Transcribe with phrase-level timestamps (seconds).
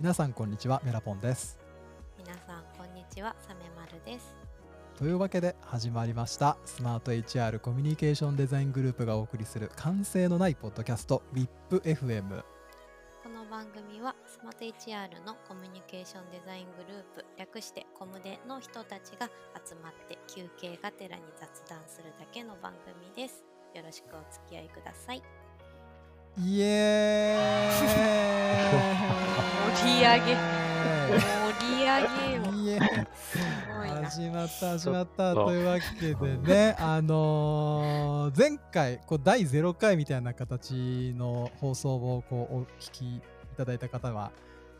[0.00, 1.58] 皆さんこんにちはメラポンです。
[2.16, 4.34] 皆さんこんにちはサメマルです。
[4.96, 12.42] というわけで始まりましたスマート HR コミュニケーションデザイングループがお送りする完成のないポッドキャスト WIPFM
[13.22, 19.28] この番組はスマート HR のコミュニケーションデザイングループ略してコムデの人たちが
[19.66, 23.44] 集まって休憩がてらに雑談するだけの番組です。
[23.74, 25.22] よろしくお付き合いください。
[26.38, 28.29] イエ盛
[30.00, 30.24] り上げ。
[30.24, 30.32] 盛
[31.76, 31.90] り上げ
[32.74, 32.80] よ
[34.04, 35.34] 始まった始まった。
[35.34, 43.20] とというわけでねあのー前回こう第0回みたいな形の放送をこうお聞きい
[43.56, 44.30] ただいた方は、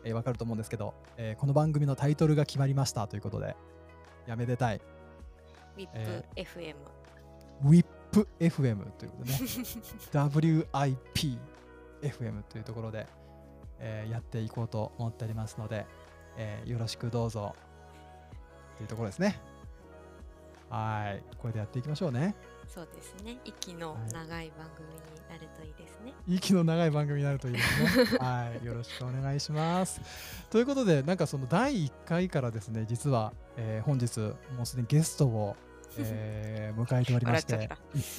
[0.04, 3.06] えーわかると思うんですけど、えーこの番組のタイトルが決まりました。
[3.06, 3.54] ということで
[4.26, 4.80] やめでたい。
[5.76, 6.74] WIPFM、
[7.62, 9.38] WIPFM ということでね。
[12.02, 13.06] WIPFM というところで、
[13.80, 15.86] えーやっていこうと思っておりますので、
[16.36, 17.54] えーよろしくどうぞ
[18.76, 19.40] というところですね。
[20.70, 22.34] はい、これでやっていきましょうね。
[22.72, 28.18] そうですね息の長い番組になるといいですね、息の長い番組になるといいですね。
[28.24, 30.00] はい、よろしくお願いします。
[30.50, 34.20] ということで、なんかその第1回からですね、実は、えー本日、
[34.56, 35.56] もうすでにゲストを、
[35.98, 37.68] えー迎えておりまして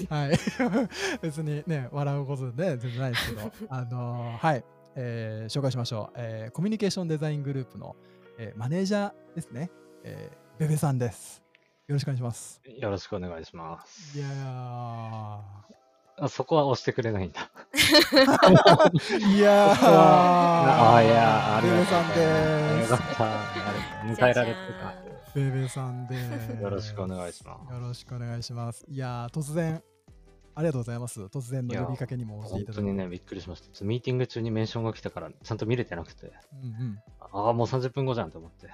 [0.09, 0.31] たはい。
[1.23, 7.95] 別にね、笑うことで、全然ないですけど、あのーはい、えー紹介しましょう、えーコミュニケーションデザイングループの、
[8.37, 9.71] えーマネージャーですね、
[10.03, 11.41] えーベベさんです。
[11.87, 12.61] よろしくお願いします。
[12.65, 14.17] よろしくお願いします。
[14.17, 14.27] いや
[16.17, 17.49] あそこは押してくれないんだ。
[17.73, 22.91] ー、いやー、ああ、いや、ありベベさんです。
[22.91, 23.23] よかった。
[24.07, 24.55] 迎えられて
[25.33, 26.55] ベベさんです。
[26.55, 26.61] た。
[26.61, 27.73] よろしくお願いします。
[27.73, 28.85] よろしくお願いします。
[28.87, 29.81] いやー、突然、
[30.55, 31.21] ありがとうございます。
[31.21, 32.81] 突然の呼びかけにも応じていただいて。
[32.81, 33.67] 本当にね、びっくりしました。
[33.67, 36.99] ちょっとミーティング中にメンションが来たから、ちゃんと見れてなくて、うんうん。
[37.19, 38.67] ああ、もう30分後じゃんと思って、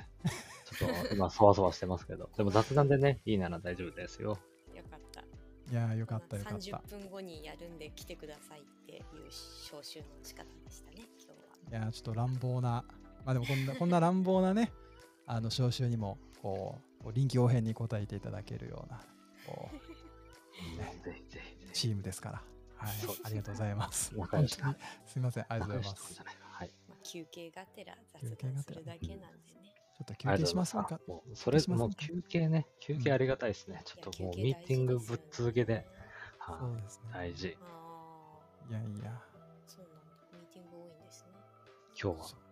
[0.65, 4.39] ちょっと今、そわそわしてますけど、でも雑談でね、いいなら大丈夫ですよ。
[4.75, 6.59] よかったいやー、よかったよかった。
[6.59, 12.83] 30分後にやるんで来てくださいっていう招集の仕方でしたね今日はいやーちょっと乱暴な、
[13.25, 14.71] まあでもこんな こんな乱暴なね、
[15.25, 19.01] あの招集にもこう、臨機応変に答えていただけるような
[19.45, 19.75] こう
[20.79, 21.56] ね ぜひぜひ。
[21.73, 22.43] チームですから、
[22.77, 22.91] はい。
[23.23, 24.13] ありがとうございます。
[25.05, 26.23] すみません、ありがとうございます。
[26.23, 26.71] はい。
[26.87, 28.53] まあ、休憩がてら雑休憩がてら。
[28.53, 29.75] 談するだけなんでね。
[29.99, 30.99] ょっと休憩しましょうか？
[31.07, 33.81] もうそれ、もう休憩ね、休憩ありがたいですね。
[33.85, 35.87] ちょっともうミーティングぶっ続けで、
[36.37, 37.09] はそうですね。
[37.09, 37.57] い大事。
[37.61, 39.21] あいやいや、あ
[39.65, 40.11] そうなんだ。
[40.33, 41.29] ミーティング多いんですね。
[42.01, 42.47] 今日は。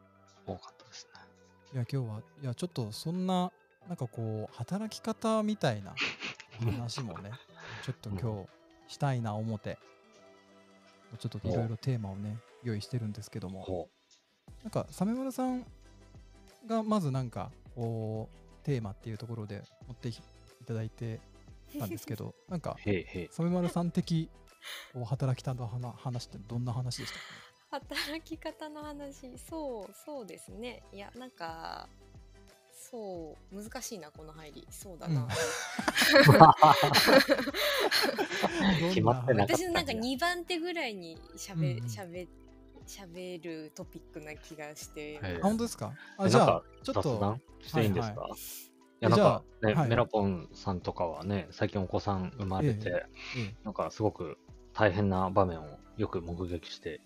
[0.47, 1.25] 多かったですね。
[1.73, 3.51] いや今日はいやちょっとそんな
[3.87, 5.93] なんかこう働き方みたいな
[6.63, 7.31] 話もね
[7.83, 8.49] ちょっと今日
[8.87, 9.77] したいな思って
[11.17, 13.89] ちょっといろいろテーマをね用意してるんですけどもほ
[14.63, 15.65] なんかサメ丸さん
[16.67, 20.13] がまずなんかこうテーマっていうところで持ってい
[20.65, 21.19] ただいて
[21.77, 22.89] たんですけど なんかう。
[22.89, 23.29] へいへい。
[23.31, 24.29] サメ丸さん的
[25.05, 31.87] 働き方の話話ってどんな話でしたかね働き方の話そうそうですねいやなんか
[32.91, 34.67] そう難しいなこの入り。
[34.69, 35.27] そうだな、うん。
[38.89, 41.89] 決まってなかった私のなんか2番手ぐらいにしゃべうんうん。
[41.89, 42.27] しゃべ
[42.85, 45.35] しゃべるトピックな気がして、はい。
[45.37, 45.93] あ本当ですか？
[46.17, 48.33] あえじゃあなんかちょっと雑談していいんですか、はいい。
[48.99, 49.89] やなんかね、じゃあはい。
[49.89, 53.07] メラポンさんとかはね、最近お子さん生まれて、え
[53.39, 53.55] え。
[53.63, 54.37] なんかすごく
[54.73, 57.01] 大変な場面をよく目撃して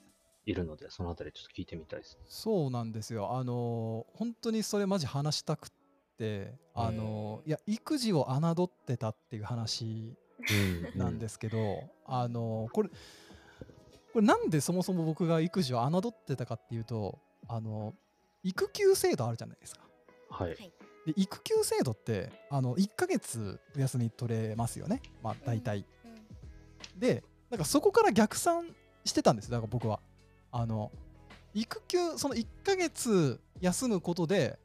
[0.50, 2.18] いるので、そのあたりちょっと聞いてみたいです。
[2.28, 3.36] そうなんですよ。
[3.38, 5.70] あのー本当にそれマジ話したくっ
[6.18, 10.16] て、あのーうんいや育児を侮ってたっていう話
[10.96, 12.90] うんなんですけど、あのーこれ
[14.14, 17.94] これなんでそもそも僕が育児を侮ってたかっていうと、あの
[18.44, 19.82] 育休制度あるじゃないですか。
[20.30, 20.50] はい。
[20.50, 20.72] はい
[21.06, 25.02] で育休制度ってあの1ヶ月お休み取れますよね。
[25.24, 25.86] まあ大体。
[26.06, 26.20] うん
[27.00, 30.00] でなんかそこから逆算してたんですよだから僕は
[30.52, 30.92] あの
[31.54, 34.58] 育休その1ヶ月休むことで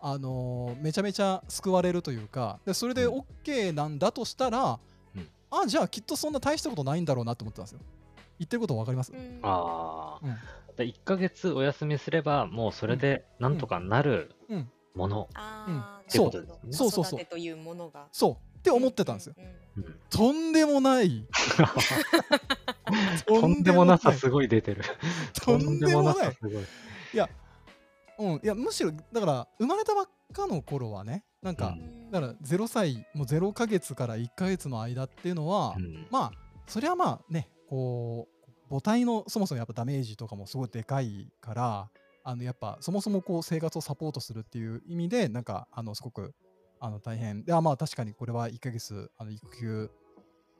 [0.00, 3.24] あのーめちゃめちゃ救われるというかでそれでうん。
[3.44, 4.78] OK なんだとしたら、
[5.14, 5.28] うん。
[5.50, 7.80] あじゃあきっとそんな大したことないんだろうなと思ってたんですよ。
[8.38, 9.40] 言ってること分かります、うん。
[9.42, 10.30] あうん。
[10.30, 10.36] あ、
[10.76, 14.70] で1ヶ月お休みすれば、もうそれでなんとかなるうん。
[14.94, 15.28] もの。
[15.34, 16.10] あー。
[16.10, 16.90] そうなるほどそう。
[16.90, 18.08] そうそううものが。
[18.12, 20.00] そうって思ってたんですよ、うううん。
[20.10, 21.24] とんでもない。
[23.26, 24.82] とんでもなさいすごい出てる。
[25.40, 26.14] とんでもない。
[26.16, 26.52] さすごい。
[27.14, 27.30] いや、
[28.18, 32.10] うん、いやむしろだから生まれたばっかの頃はねなんか、うん。
[32.10, 36.08] だから0歳もう0ヶ月から1ヶ月の間っていうのは、うん。
[36.10, 36.32] まあ
[36.66, 41.88] それはまあねこう母体のそもそもやっぱダメージとかもすごいでかいから
[42.24, 46.34] あのやっぱそもそもこう生活をサポートするっていう意味でなんかあのすごく
[46.80, 47.44] あの大変。
[47.44, 49.90] であまあ確かにこれは1ヶ月あの育休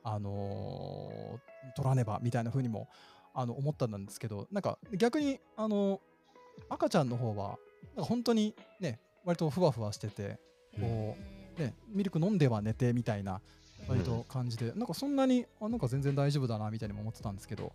[0.02, 2.88] あのー取らねばみたいな風にも
[3.34, 6.00] あの思ったんですけどなんか逆にあの
[6.68, 7.58] 赤ちゃんの方は
[7.96, 10.38] なんか本当にね割とふわふわしてて
[10.80, 11.16] こ
[11.58, 13.40] うねミルク飲んでは寝てみたいな
[13.88, 17.72] 割と感じで、なんかそんなにあなんか全然大丈夫だなみたいにも思ってたんですけど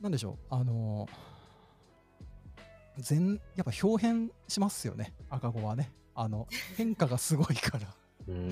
[0.00, 1.08] なんでしょうあの
[2.98, 7.86] 全やっぱ表変しますよね赤子はねあの変化がすごいから。
[8.28, 8.50] うん。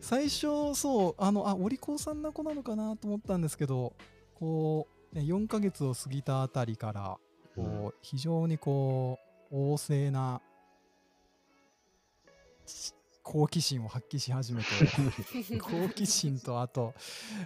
[0.00, 3.94] 最初そうあのあお利口さんな子なのかなと思ったんですけど
[4.34, 7.18] こう、ね、4ヶ月を過ぎたあたりから
[7.56, 9.18] こう非常にこ
[9.50, 10.40] う旺盛な
[12.66, 12.94] し
[13.24, 14.68] 好奇心を発揮し始めて
[15.60, 16.94] 好奇心とあと、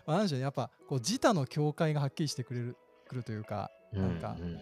[0.06, 2.76] まあ、なんでしょうねやっぱこう自他の境界がはっきりしてくれる
[3.08, 4.60] くるというかなんかう、ん。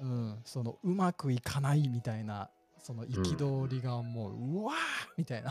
[0.00, 2.50] うん、そのうまくいかないみたいな
[2.84, 4.76] その憤りがもう、うわー
[5.16, 5.50] みたいな。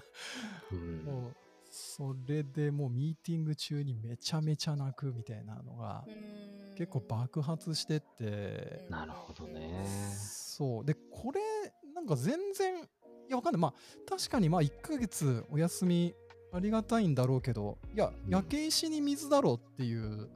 [0.71, 1.03] うん。
[1.03, 1.35] もう
[1.71, 6.05] それでもうミーティング中にめちゃめちゃ泣くみたいなのが
[6.77, 8.85] 結構爆発してって。
[8.87, 9.83] なるほどね。
[10.15, 10.85] そう。
[10.85, 11.41] でこれ
[11.95, 12.79] なんか全然い
[13.29, 13.61] やわかんない。
[13.61, 13.73] まあ
[14.07, 16.13] 確かにまあ1ヶ月お休み
[16.51, 18.31] ありがたいんだろうけどいやうん。
[18.31, 20.29] 焼け石に水だろうっていう、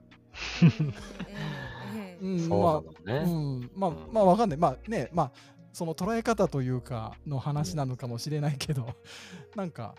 [2.20, 2.48] うん。
[2.48, 3.22] まあ、なのね。
[3.24, 3.28] う
[3.60, 4.12] ん、まあうん。
[4.12, 4.58] まあわかんない。
[4.58, 8.88] まあねまあその捉え方というかの話なのかもしれないけど、
[9.56, 9.94] なんか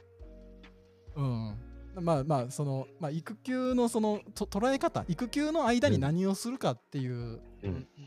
[1.15, 1.57] うん。
[1.95, 7.41] まあまあその、まあ、育休のそのと捉え方育休の間に何をするかっていう、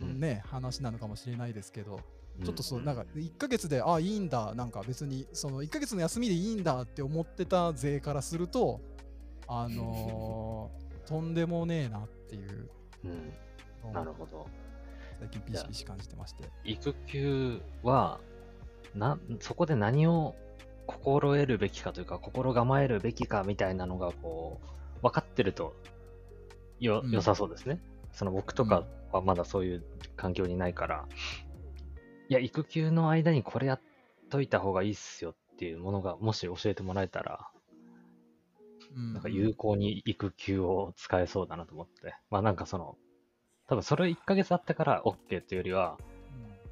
[0.00, 2.00] ね話なのかもしれないですけど、
[2.44, 8.80] ちょっとそう、なんか、か1ヶ月で、あいいんだ、なんか別に、その1ヶ月の休みでいいんだって思ってた勢からすると、
[9.46, 12.70] あのーとんでもねえなっていう。
[13.84, 14.46] うん、なるほど。
[15.22, 16.44] 最近ビシビシ感じてまして。
[16.64, 18.18] 育休は、
[18.94, 20.34] な、そこで何を
[20.86, 24.60] 心得るべきかというか、心構えるべきかみたいなのが、こ
[24.98, 25.76] う、分かってると、
[26.80, 27.80] よ、うん良さそうですね。
[28.12, 29.84] その僕とかはまだそういう
[30.16, 31.06] 環境にないから、
[32.28, 33.80] いや、育休の間にこれやっ
[34.28, 37.48] といた方がいいっすよっていうものが、もし教えてもらえたら、
[38.94, 42.14] うんなんか有効に育休を使えそうだなと思って。
[42.28, 42.96] まあなんかその、
[43.66, 45.96] 多分それ1ヶ月あってから OK っていうよりは、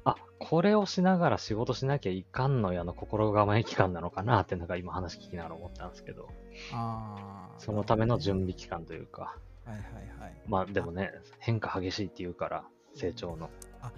[0.03, 6.29] あ、これをしながら仕事しなきゃいかんのやの心構え期間なのかなってなんか今話聞きながら思ったんですけど、
[6.73, 9.83] あーそのための準備期間というか、はいはい
[10.19, 10.35] はい。
[10.47, 12.63] まあでもね、変化激しいっていうから、
[12.95, 13.49] 成長の。
[13.81, 13.91] あ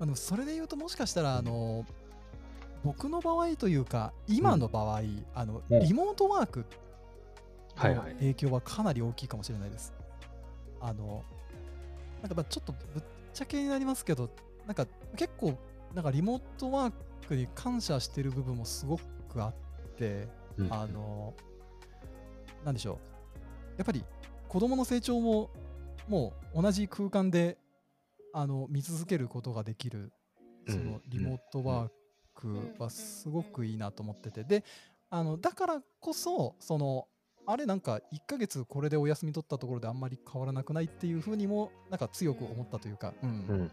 [0.00, 1.84] でもそれで言うと、もしかしたら、あの
[2.82, 5.00] 僕の場合というか、今の場合、
[5.34, 6.64] あのうんリモートワークの
[7.76, 8.14] はいはい。
[8.16, 9.94] 影響はかなり大きいかもしれないです。
[10.80, 11.24] あの、
[12.24, 13.02] なんかまあちょっとぶっ
[13.34, 14.30] ちゃけになりますけど、
[14.66, 15.58] なんか結構、
[15.94, 16.92] なんかリモートワー
[17.28, 19.54] クに感謝してる部分もすごくあっ
[19.98, 20.26] て、
[20.56, 20.72] うん。
[20.72, 21.34] あの、
[22.64, 22.96] なんでしょう。
[23.76, 24.02] やっぱり
[24.48, 25.50] 子供の成長も
[26.08, 27.58] もう同じ空間で
[28.32, 30.10] あの見続けることができる、
[30.66, 30.92] そうん。
[30.92, 31.90] のリモートワー
[32.32, 34.64] クはすごくいいなと思ってて、で、
[35.10, 37.06] あのだからこそ、その、
[37.46, 43.30] あれなんか1ヶ月これでお休み取ったところであんまり変わらなくないっていうふうにもなんか強く思ったというか、うん。
[43.30, 43.36] うん。
[43.36, 43.58] うん。
[43.58, 43.68] うん。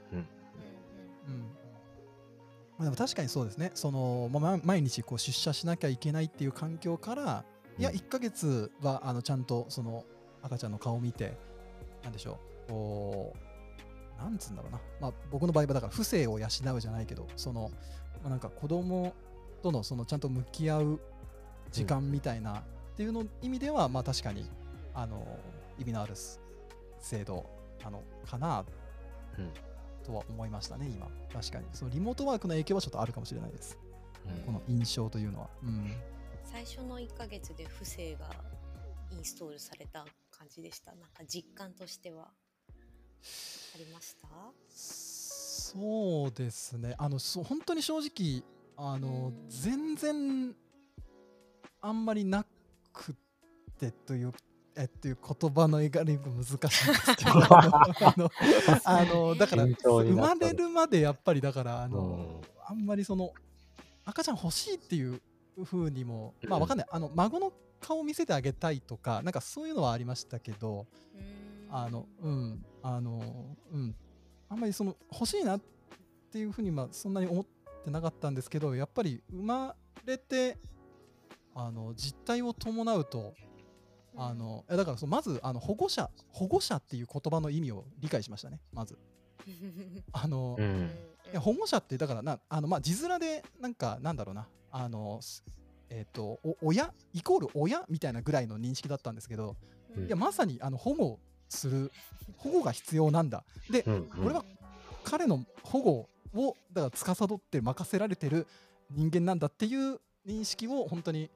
[2.78, 7.46] まあ、でも確かにそうですね、そのまあま毎日こう出社しなきゃいけないっていう環境から、
[7.78, 10.06] いや、うん1ヶ月はあのちゃんとその
[10.42, 11.38] 赤ちゃんの顔を見て、
[12.04, 13.34] なんでしょう、こ
[14.20, 17.72] う、なんつうんだろうな、まあ、僕の場合はだから、不正を養うじゃないけど、その、
[18.22, 19.13] まあ、なんか子供
[19.62, 21.00] とのそのちゃんと向き合う
[21.72, 24.50] 時間みたいな、っていうの意味では、まあ確かに、
[24.93, 25.25] あの、
[25.79, 26.13] 意味のある
[27.00, 27.45] 制度
[27.83, 28.65] なのかな
[29.38, 29.51] うん
[30.03, 31.07] とは思いましたね、今。
[31.31, 31.65] 確かに。
[31.74, 33.77] そのリモートワークの影響はちょっとあるかもしれないです。
[34.25, 35.50] うんこの印象というのは。
[35.63, 35.91] うん。
[36.43, 38.29] 最初の1ヶ月で不正が
[39.12, 40.91] インストールされた感じでした？
[40.95, 44.27] なんか実感としてはありました？
[44.69, 46.95] そうですね。
[46.98, 48.43] あの、そう本当に正直、
[48.75, 50.55] あの、うん全然、
[51.81, 52.48] あんまりなく
[53.82, 54.32] てという、
[54.76, 58.32] えっていう言葉の描りが難しいんですけど、 あの、
[58.86, 62.42] あのだから、生まれるまでやっぱり、だから、あの、うん。
[62.68, 63.34] あんまりその、
[64.06, 65.22] 赤ちゃん欲しいっていう
[65.66, 66.88] 風にも、まあうんわかんない。
[66.92, 70.86] あの、孫の顔見せてあげたいとか、なんかそういうのはありましたけど、
[71.16, 71.76] うーん。
[71.76, 73.96] あの、うん、あの、うん、
[74.50, 75.62] あんまりその、欲しいなっ
[76.32, 77.46] ていうふうに、まあ、そんなに思っ
[77.84, 80.58] てなかったんですけど、やっぱり生まれて、
[81.56, 83.34] あの、実態を伴うと、
[84.15, 88.98] あのいやだからそのまずあの保護者保護者っていう言葉の意味を理解しましたねまず。
[90.13, 90.62] あの、う。
[90.62, 90.82] うん。
[90.84, 90.89] ん
[91.32, 95.44] いや保護者ってだからなあのまあ字面でなんかなんだろうなあのす
[95.89, 99.56] えっ、とお親イコール親みたいなぐらいの認識だったんですけど
[99.96, 100.08] うん。
[100.08, 101.91] いやまさにあの保護する
[102.38, 103.44] 保護が必要なんだ。
[103.70, 104.25] で、うんうん。
[104.25, 104.44] 俺は
[105.03, 108.48] 彼の保護をだから司って任せられてる
[108.89, 111.30] 人間なんだっていう認識を本当に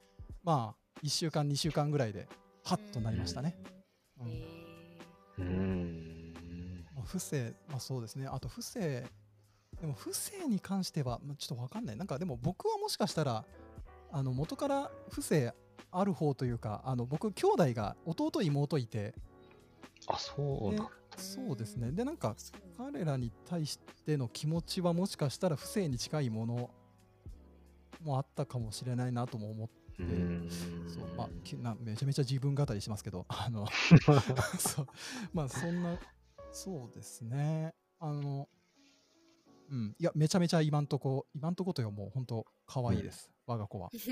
[0.44, 2.28] まあ1週間2週間ぐらいで
[2.66, 3.56] ハッとなりましたね。
[7.06, 8.28] 不正、まあ、そうですね。
[8.28, 9.06] あと不正
[9.80, 11.96] でも不正に関しては、まあ、ちょっと分かんない。
[11.96, 13.46] なんかでも僕はもしかしたら
[14.12, 15.54] あの元から不正
[15.92, 19.14] ある方というかあの僕兄弟が弟妹いて
[20.08, 20.92] あ、そうでなんだ。
[21.18, 21.92] そうですね。
[21.92, 22.36] でなんか
[22.78, 26.72] 彼らに対しての気持ちはもしかしたら不正に近いもの
[28.02, 30.50] もあったかもしれないなとも思ってうーん。
[30.88, 33.68] そうまあ、きなめちゃめちゃ自分語りしますけど あの
[34.60, 34.88] そう
[35.34, 35.98] まあそんな
[36.52, 38.48] そうですねあの
[39.70, 44.10] うんいやめちゃめちゃ今んとこ今んとことよもう本当可愛いです、我が子は めち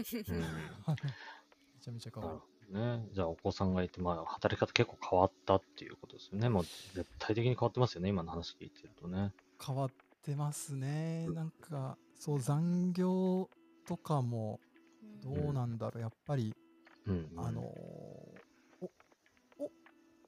[1.90, 2.40] ゃめちゃ可愛い
[2.74, 3.06] ね。
[3.12, 6.50] じゃあ、お子さんがいて、まあ、働き方結構変わったっていうことですよね。
[6.50, 9.34] もう、絶対的に変わってますよね、今の話聞いてるとね。
[9.66, 9.90] 変わっ
[10.24, 13.50] てますねなんかそう残業
[13.86, 14.60] とかも
[15.24, 16.54] どうなんだろうやっぱり
[17.08, 17.46] うん、うん。
[17.48, 17.66] あのー
[18.82, 18.92] お
[19.60, 19.72] お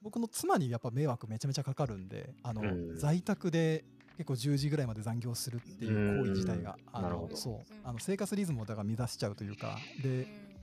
[0.01, 2.97] 僕の妻にやっぱ迷惑めちゃめちゃかかるんであの、うん。
[2.97, 3.83] 在宅で
[4.17, 7.03] 結構10時ぐらいまで残業するっていう行為自体が、あうん。
[7.03, 7.31] なるほど。
[7.31, 10.09] のそううんあの生活リズムをだから乱しちゃうというかで、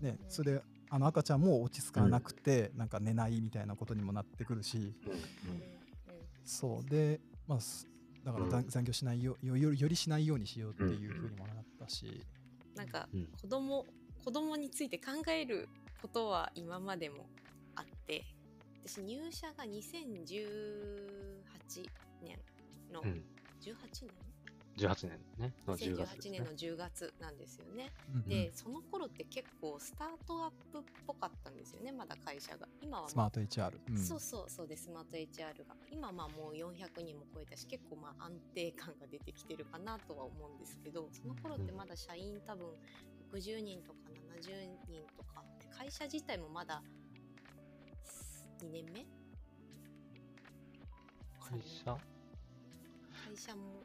[0.01, 0.09] うん。
[0.09, 5.53] ね、それであの赤ちゃんも落ち着かなくて、なんか寝ないみたいなことにもなってくるしうん。
[5.53, 5.63] うん。
[6.45, 7.87] そうで、まあ、す
[8.25, 8.71] だから残うん。
[8.71, 12.25] 残業しないよよよよりしないようにしようっていうふうにもなったし、
[12.75, 13.29] なんかうん。
[13.41, 13.87] 子供
[14.25, 15.69] 子供について考える
[16.01, 17.27] ことは今までも
[17.75, 18.25] あって
[18.85, 20.27] 私入社が2018
[22.23, 22.39] 年
[22.93, 23.25] の、うん。
[23.63, 23.77] 18
[24.07, 24.11] 年
[24.77, 25.53] ？18年ね。
[25.67, 27.93] の10月です2018ね年の10月なんですよね。
[28.15, 32.67] うんで、その頃って結構スタートアップっぽかったんですよねまだ会社が。
[32.81, 33.99] 今はスマート HR、うん。
[33.99, 35.77] そうそうそうですスマート HR が。
[35.91, 42.67] 今まあもう400人も超えたし結構まあ安定感が出てきてるかなとは思うんですけどその頃ってまだ社員多分
[43.33, 43.99] 60人とか
[44.43, 45.43] 70人とか。
[45.61, 46.83] で会社自体もまだ
[48.63, 49.07] 2年目？
[51.41, 51.97] 会社？
[53.27, 53.85] 会社も。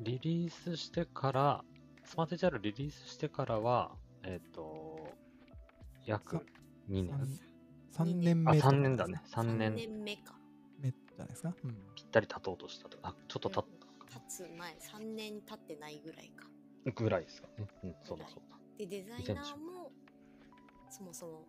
[0.00, 1.64] リリースしてから、
[2.04, 3.92] スマート HR リリースしてからは、
[4.24, 5.12] えっ、と、
[6.06, 6.46] 約
[6.88, 7.40] 2年。
[7.92, 9.22] 3年あ、目とか3年だね。
[9.30, 9.74] 3 3年。
[9.74, 10.34] 年目か。
[10.80, 11.76] 目じゃないですか、うん。
[11.94, 12.98] ぴったり経とうとしたと。
[13.02, 13.64] あ、ちょっと経っ
[14.12, 14.74] 経つ前。
[14.74, 16.46] 3年経ってないぐらいか。
[16.84, 17.66] たぐらいですかね。
[17.84, 18.58] うん、そうだそうだ。
[18.78, 19.71] でデザイナーも
[20.92, 21.46] そもそも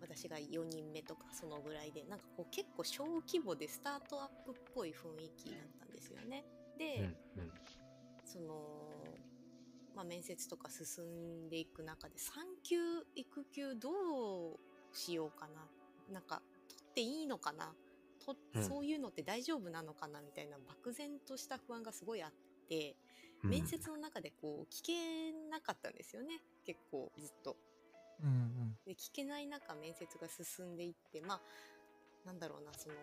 [0.00, 6.44] 私が4人目とかそのぐらいでなんかこう結構小規模でスタートアップっぽい雰囲気だったんですよね。
[6.78, 7.52] で、うん、うん。
[8.24, 8.54] その、
[9.94, 12.76] まあ、面接とか進んでいく中で産休
[13.14, 14.56] 育休どう
[14.92, 15.68] しようかな
[16.12, 17.72] なんか取っていいのかな
[18.24, 22.32] とうんそういうのって大丈夫なのかなみたいな漠然とした不安がすごいあっ
[22.68, 22.96] て。
[23.42, 27.56] うん面接の中でこう聞けなかったんですよね結構ずっと。
[28.22, 28.59] うんうん
[28.90, 31.40] で聞けない中面接が進んでいってまあ
[32.26, 32.94] なんだろうなその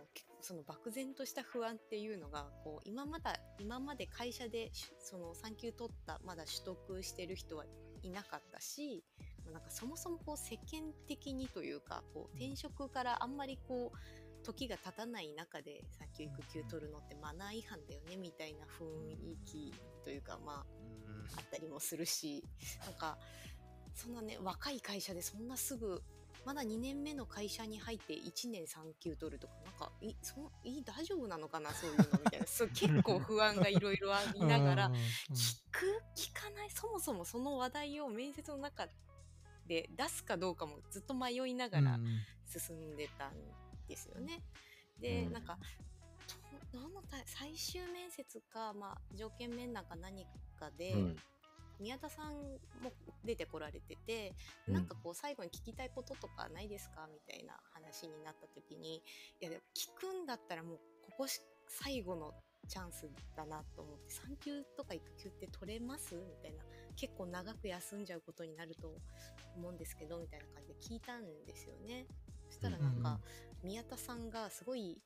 [0.42, 7.64] その漠然とした不安っていうのがこう今まだ今まで会社でしその産休取ったまだ取得してる人は
[8.04, 9.04] いなかったし
[9.46, 20.66] まあなんかそもそもこう世間的にというかこう転職からあんまりこう時が経たない中で産休育休取るのってマナー違反だよねみたいな雰囲気というかまあ
[21.38, 22.44] あったりもするし
[22.86, 23.18] なんか
[23.98, 26.02] そんなね若い会社でそんなすぐ
[26.46, 38.88] まだ2年目の会社に入って1年産休取るとかなんかいそんい大丈夫なのかなそういうのみたいな そう結構不安がいろいろありながらうんうんうん聞く聞かないそもそもその話題を面接の中
[39.66, 43.34] で出すかどうかもずっと迷いながらうんうん進んでたん
[43.88, 44.42] ですよね。
[45.00, 45.60] で、うんなんか
[46.72, 50.26] どどの最終面接か、まあ、条件面談か何
[50.58, 51.16] かで、うん。
[51.80, 52.34] 宮田さん
[52.82, 52.94] も
[53.24, 54.34] 出てこられてて、
[54.68, 54.74] うん。
[54.74, 59.02] なんかこう最後に聞きたいこととかないですかみたいな話になった時にい
[59.42, 60.78] やでも聞くんだったらもう
[61.12, 62.34] ここし最後の
[62.68, 66.64] チャンスだなと思って産休とか育休って取れますみたいな。
[66.98, 68.92] 結構長く休んじゃうことになると
[69.56, 72.08] 思うんですけどみたいな感じで聞いたんですよね。
[72.50, 73.20] そしたらなんうんうんか
[73.64, 74.98] 宮田さんがすごい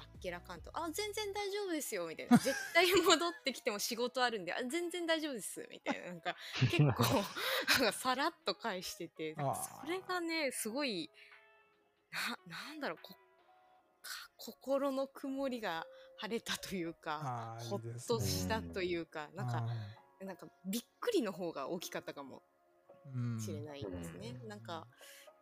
[0.00, 6.06] あっけらかんと「あ全然大丈夫ですよ」みたいな「絶対戻ってきても仕事あるんであ全然大丈夫です」みたいな。
[6.08, 9.34] なんか結構 なんかさらっと返してて。
[9.34, 11.10] それがねすごい
[12.46, 12.98] ななんだろう
[14.36, 18.26] 心の曇りが晴れたというかほっとね。
[18.26, 19.66] したというかなんか
[20.20, 22.42] なんかびっくりの方が大きかったかも
[23.06, 23.38] うん。
[23.40, 24.30] しれないですね。
[24.42, 24.60] うんなん。
[24.60, 24.86] か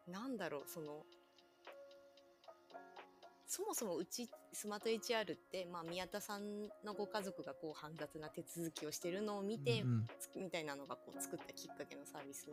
[0.07, 1.05] なんだろうその
[3.49, 12.49] そもそもうちスマート HR って、まあ、宮田さんのご家族がこう煩雑な手続きをしてるのを見て、うんつみたいなのがこう作ったきっかけのサービス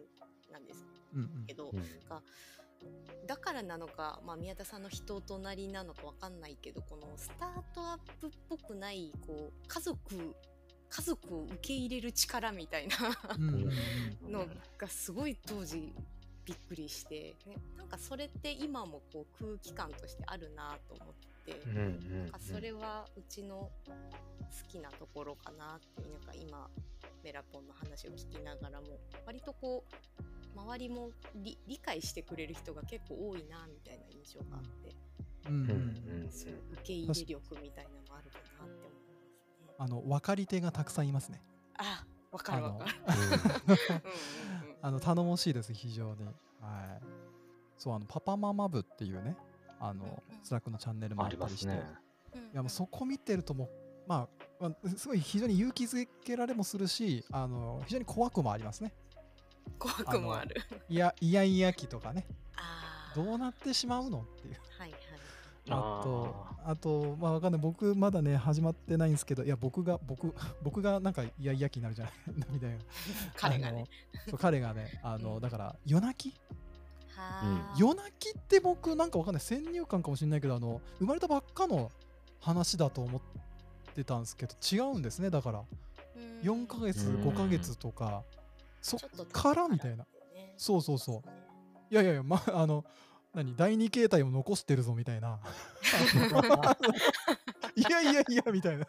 [0.51, 3.27] なんですうんうんけど、うん。
[3.27, 9.99] だからなのか、まあ、宮田さんの人となりなのかわかんないけどこのスタートアップっぽくないこう家族
[10.89, 12.95] 家族を受け入れる力みたいな
[14.29, 14.45] の
[14.77, 15.93] がすごい当時
[16.45, 22.29] びっくりして、ね、なんかそれって今もこう空気感としてあるなと思って、うんうんなん。
[22.29, 26.69] かそれはうちの好きなところかなっていうなんか今
[27.23, 34.95] メラポンの話を聞きながらも割とこう周りも理理解してくれる人が結構多いなみたいな印象があって、
[35.47, 36.23] うんうんうん。
[36.23, 36.53] うんそう。
[36.73, 39.11] 受け入れ力みたいなのもあるかなって思いま
[39.51, 39.73] すね。
[39.77, 41.41] あの分かり手がたくさんいますね。
[41.77, 42.91] あわかるわかる。
[44.85, 46.25] あの頼もしいです非常に。
[46.25, 46.33] はい。
[47.75, 49.35] そうあのパパママ部っていうね
[49.79, 51.97] あの Slack のチャンネルもああったりして、りますね。
[52.35, 53.69] うんいやもうそこ見てるともう
[54.07, 54.27] ま
[54.59, 58.93] あ、まあ、すごい非常に勇気づけられもするしあの非常に怖くもありますね。
[59.79, 60.55] 怖くもある。
[60.87, 62.27] いやいやいや期とかね
[63.15, 64.55] どうなってしまうのっていう。
[64.77, 64.99] はいはい。
[65.69, 67.61] あと、あと、まあわかんない。
[67.61, 72.13] 僕まだね、始まってないんですけど、いや、僕が、僕、 僕がなんか、いやいや気になるじゃない？
[72.51, 72.77] みたいな。
[73.35, 73.85] 彼がね。
[74.37, 76.35] 彼がね、あの、うんだから、夜泣き？
[77.77, 79.41] 夜泣きって僕、なんかわかんない。
[79.41, 81.91] 先入観かもしれないけど、あの、生まれたばっかの
[82.41, 83.21] 話だと思っ
[83.93, 85.29] てたんですけど、違うんですね。
[85.29, 85.65] だから、うん
[86.41, 88.23] 4ヶ月、うん5ヶ月とか、
[88.81, 88.99] そっ
[89.31, 90.05] からみたいな。
[90.33, 91.29] ねそうそうそう。
[91.89, 92.83] いやいやいや、まあ、あの、
[93.35, 95.41] 何第二形態を残してるぞみたいな。
[97.75, 98.87] いやいやいやみたいな。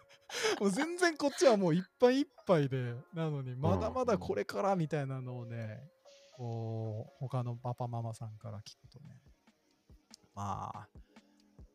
[0.61, 5.91] もう全然こっちはもういっぱいいっぱいで、なのにまだまだこれからみたいなのをね、
[6.37, 9.21] こう、他のパパママさんから聞くとね。
[10.35, 10.89] まあ、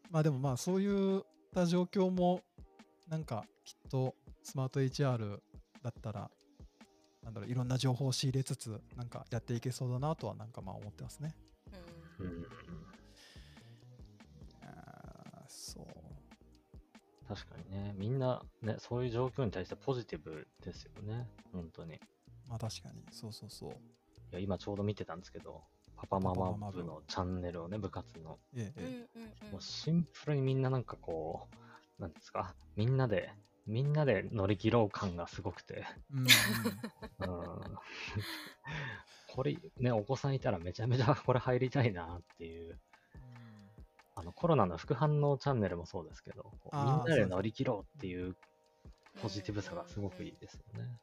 [0.10, 2.41] まあでもまあそういった状況も、
[3.10, 5.41] なんかきっとスマート HR
[5.84, 6.31] だったら、
[7.21, 11.36] なんだろう、いろんな情報を仕入れつつ、なんかやっていけそうだなとはなんかまあ思ってますね。
[12.21, 12.47] うん
[15.47, 15.86] そう。
[17.27, 21.95] 確かにね、みんなね、そういう状況に対してポジティブですよね、本当に。
[21.95, 21.99] い
[22.47, 23.75] まあ確かに、そうそうそう。
[24.31, 25.62] や、今ちょうど見てたんですけど、
[25.95, 28.39] パパママ部部のチャンネルをね、部活の。
[28.55, 28.71] え
[29.51, 31.47] もうシンプルにみんななんかこ
[31.99, 33.31] う、なんですか、みんなで、
[33.67, 36.27] みんなで乗り切ろう感がすごくて、うん。
[39.34, 42.78] これ、ね、お子さんいたらめちゃめちゃ これ入りたいなっていう。
[44.13, 48.36] あのコロナの副反応チャンネルもそうですけど、みんなで乗り切ろうっていう
[49.22, 51.00] ポジティブさがすごくいいですよね。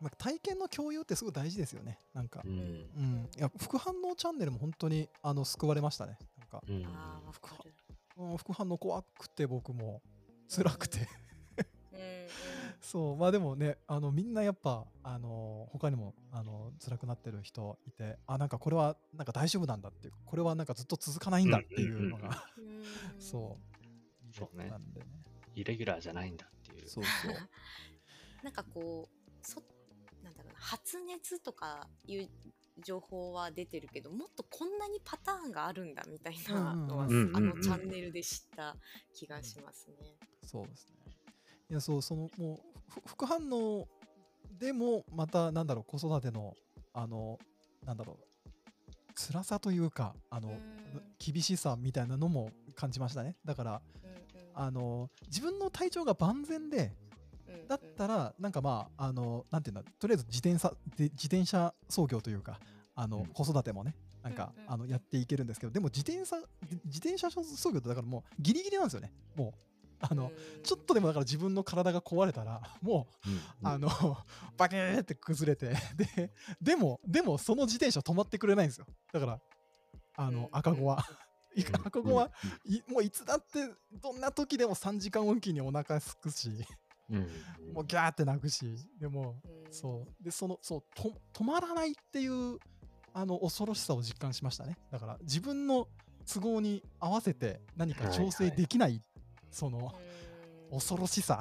[0.00, 1.98] まあ、体験の共有ってすごい大事ですよね。
[2.14, 2.48] なんかう。
[2.48, 2.52] ん。
[2.52, 3.30] うん。
[3.36, 6.16] いや、副反応チャンネルも本当にあの救われましたね。
[6.38, 6.86] なんか、うん。
[6.86, 7.74] あーわかる
[8.16, 10.00] うん、副反応怖くて僕も
[10.48, 11.00] 辛くて。
[11.00, 12.14] うんう
[12.54, 12.57] ん
[12.90, 25.06] そう、まあでもね、あのみんなやっぱ、あの他にもあの辛くなってる人いて、あ、なんかこれはなんか大丈夫なんだっていう、これはなんかずっと続かないんだっていうのが、うんそう、そうねなんでね。
[25.54, 26.88] イレギュラーじゃないんだっていう。
[26.88, 27.34] そうそう。
[28.42, 29.62] なんかこうそ
[30.22, 32.30] なんだろうな発熱とかいう
[32.82, 38.74] 情報は出てるけどもっとこんなにパターンがあるんだみたいなのは、うんうんうんあのチャンネルで知った
[39.12, 40.16] 気がしますね。
[40.46, 41.08] そうですね。
[41.70, 43.86] いや、そう、その、もう、ふ副反応
[44.58, 46.54] でも、また、なんだろう、子育ての、
[46.92, 47.38] あの、
[47.84, 48.28] なんだろう、
[49.14, 50.58] 辛さというか、あの、うん。
[51.18, 53.36] 厳しさみたいなのも感じましたね。
[53.44, 54.66] だから、うんうん。
[54.66, 56.92] あの、自分の体調が万全で、
[57.46, 57.68] うん。
[57.68, 62.58] だったら、なんかまあ、あの、なんていうんだ、とりあえず自転車、で自転車操業というか、
[62.94, 63.26] あの、うん。
[63.26, 64.72] 子育てもね、なんか、うんうん。
[64.72, 66.36] あの、やっていけるんですけど、でも自転車、
[66.84, 69.12] 自転車操業ってだからもうギリギリなんですよね。
[69.36, 69.67] もう、
[70.00, 73.32] あの、うんちょっとでもだから自分の体が壊れたら、 もう、う
[73.64, 73.88] んあの、
[74.56, 78.86] バキーって崩れて、で、でも、でもその自転車止まってくれないんですよ。
[79.12, 79.40] だから、
[80.16, 81.04] あの、うん赤子は。
[81.54, 82.30] いうん赤子は、
[82.64, 86.50] いもういつだって、どんな時でも3時間おきにお腹すくし、
[87.10, 87.28] うん
[87.72, 90.24] もうギャーって泣くし、でも、うんそう。
[90.24, 92.58] で、その、そう、と止まらないっていう、
[93.14, 94.76] あの、恐ろしさを実感しましたね。
[94.90, 95.88] だから、自分の
[96.26, 99.00] 都合に合わせて何か調整できない、
[99.50, 100.18] その、うん
[100.70, 101.40] 恐ろしさ。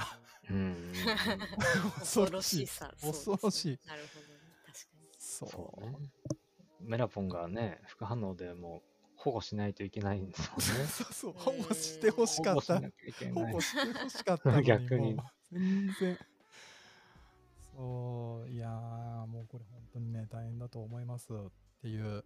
[0.50, 0.76] うん。
[2.00, 2.92] 恐ろしさ。
[3.02, 3.80] 恐ろしい。
[3.86, 4.40] なるほどね。
[4.66, 5.10] 確かに。
[5.20, 5.50] そう。
[5.50, 6.10] そうね。
[6.82, 10.86] メラポンがね、副反応でもう、保護しないといけないんですもんね。
[10.88, 12.76] そうそう、保護してほしかった。
[12.76, 13.62] 保護しなきゃいけない保護。
[13.62, 14.64] してほしかったのに。
[14.68, 15.18] 逆に
[15.52, 16.20] 全然。
[17.76, 21.36] そう、いやー、もうこれ本当にね、大変だと思いますっ
[21.82, 22.24] ていう、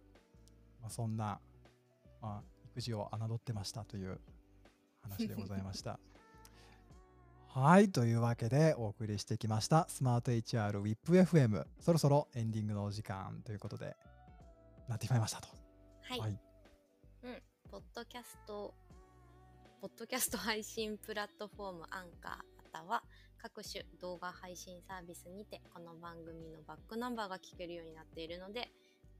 [0.80, 1.40] まあ、そんな、
[2.20, 4.20] まあ、育児を侮ってましたという
[5.02, 5.98] 話でございました。
[7.54, 13.94] はい、というわけでお送りしてきましたスマート HR WIPFM そろそろエンディングのお時間ということで
[14.88, 15.48] なってしまいましたと。
[16.00, 16.30] はい、はい
[17.24, 18.72] うん、ポッドキャスト、
[19.82, 22.40] ポッドキャスト配信プラットフォームアンカーま
[22.72, 23.02] たは
[23.36, 28.72] 各種動画配信サービスにてこの番組のバックナンバーが聞けるようになっているので、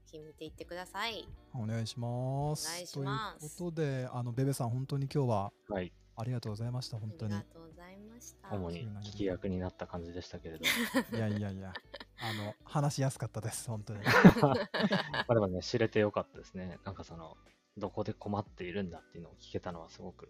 [0.05, 1.27] ぜひ見ていってください。
[1.53, 2.67] お願いします。
[2.67, 5.91] お願いしますということで、あのベベさん、本当に今日ははい。
[6.15, 7.33] ありがとうございました、本当に。
[7.33, 8.55] ありがとうございました。
[8.55, 10.65] 主に聞き役になった感じでしたけれど。
[11.17, 11.73] いやいやいや、
[12.19, 14.03] あの話しやすかったです、本当に。
[14.43, 16.79] まあでもね、知れてよかったですね。
[16.83, 17.37] なんかその、
[17.77, 20.29] どこで困っているんだっていうのを聞けたのはすごく、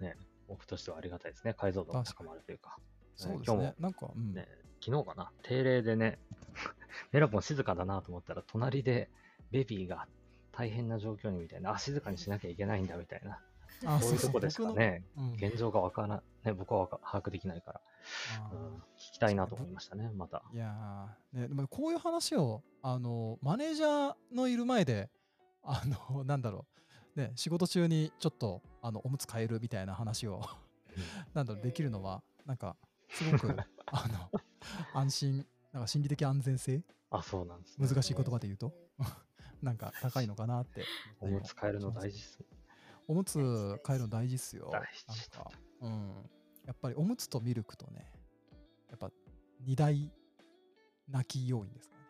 [0.00, 0.16] ね、
[0.48, 1.54] 僕としてはありがたいですね。
[1.54, 2.76] 解像度が高まるというか。
[3.14, 3.62] そうです今日も。
[3.62, 4.48] ねなんか、うん、ね、
[4.86, 6.20] 昨日かな、定例でね、
[7.10, 9.10] メラポン静かだなと思ったら、隣で
[9.50, 10.06] ベビーが
[10.52, 13.42] 大変な状況にみたいな、あ、静かにしなきゃいけないんだみたいな、
[13.84, 15.32] あそういうとこでしかね、うん。
[15.34, 17.80] 現状がわからね、僕は把握できないから、
[18.52, 20.44] うん、聞きたいなと思いましたね、また。
[20.54, 25.10] いやー、ね、でもこういう話をあのマネージャーのいる前で、
[25.64, 26.64] あの なんだろ
[27.16, 30.42] う、ね、仕事中にちょっとあのおむつ変えるみたいな話を
[31.34, 32.76] なんだろうできるのは、なんか
[33.08, 34.40] すごくあの
[34.94, 37.86] 安心、なんか心理的安全性、あ、そうなんですね。
[37.86, 38.72] 難しい言葉で言うと、
[39.62, 40.84] なんか高いのかなって。
[41.20, 42.46] おむつ変えるの大事っすね。
[43.08, 43.38] おむつ
[43.86, 44.68] 変えるの大事っすよ。
[44.72, 45.50] 大事なんか、
[45.80, 46.30] うん。
[46.64, 48.12] やっぱりおむつとミルクとね、
[48.88, 49.10] やっぱ
[49.60, 50.12] 二大
[51.08, 52.08] 泣き要因ですからね。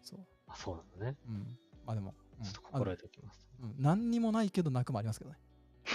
[0.00, 0.26] そう。
[0.46, 1.16] あ、そうなんだね。
[1.26, 1.58] うん。
[1.84, 3.46] まあでも、うんちょっと心得ておきます。
[3.60, 5.38] うん、何にもないけど泣くもありますけどね。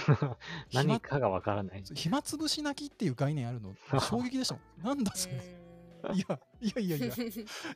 [0.72, 1.82] 何かがわからない。
[1.94, 3.74] 暇つぶし泣きっていう概念あるの？
[4.00, 4.84] 衝撃でしたもん。
[4.84, 5.34] なんだそれ。
[6.14, 7.06] いや、いやいやいや、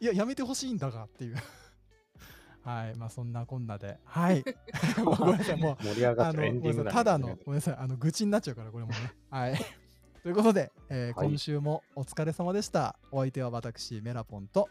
[0.01, 1.37] いや、やめてほしいんだがっていう。
[2.65, 4.45] はい、まあそんなこんなで、はい。
[5.05, 8.97] ごめんなさい、もう、盛り上がってるエンディングごめんなさいただの、ねごめんなさい、あの愚痴になっちゃうから、これもね。
[9.31, 9.57] はい。
[10.23, 12.97] ということで、えーはい今週もお疲れ様でした。
[13.11, 14.69] お相手は私、メラポンと、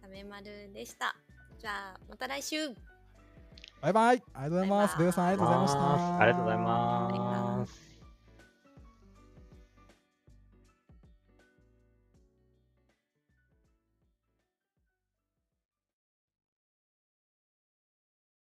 [0.00, 1.14] サメマルでした。
[1.58, 2.74] じゃあ、また来週
[3.80, 4.98] バイバイありがとうございます。
[4.98, 6.18] ベベさん、ありがとうございました。
[6.18, 7.45] ありがとうございます